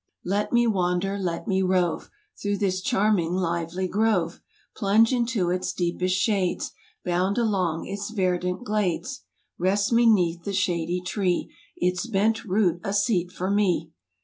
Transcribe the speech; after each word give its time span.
Let 0.25 0.51
me 0.51 0.65
wander, 0.65 1.19
let 1.19 1.47
me 1.47 1.61
rove, 1.61 2.09
Through 2.41 2.57
this 2.57 2.81
charming 2.81 3.35
lively 3.35 3.87
grove; 3.87 4.41
Plunge 4.75 5.13
into 5.13 5.51
its 5.51 5.73
deepest 5.73 6.17
shades, 6.17 6.71
Bound 7.05 7.37
along 7.37 7.85
its 7.85 8.09
verdant 8.09 8.63
glades, 8.63 9.21
Rest 9.59 9.93
me? 9.93 10.07
neath 10.07 10.43
the 10.43 10.53
shady 10.53 11.01
tree, 11.01 11.53
Its 11.77 12.07
bent 12.07 12.45
root 12.45 12.81
a 12.83 12.93
seat 12.93 13.31
for 13.31 13.51
me. 13.51 13.91